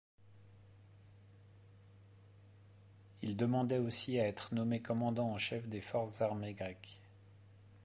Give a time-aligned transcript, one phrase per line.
[3.21, 6.99] Il demandait aussi à être nommé Commandant en Chef des forces armées grecques.